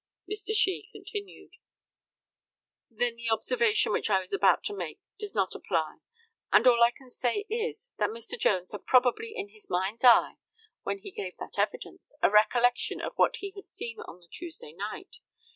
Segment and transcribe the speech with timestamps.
[0.27, 0.55] Mr.
[0.55, 1.51] SHEE continued:
[2.89, 5.97] Then the observation which I was about to make does not apply;
[6.51, 8.35] and all I can say is, that Mr.
[8.35, 10.37] Jones had probably in his mind's eye,
[10.81, 14.73] when he gave that evidence, a recollection of what he had seen on the Tuesday
[14.73, 15.17] night.